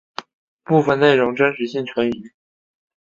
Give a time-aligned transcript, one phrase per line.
[0.65, 2.31] 部分内容真实性存疑。